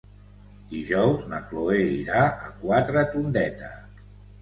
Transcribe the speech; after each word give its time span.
Dijous 0.71 1.27
na 1.35 1.43
Chloé 1.53 1.85
irà 1.99 2.25
a 2.47 2.51
Quatretondeta. 2.65 3.75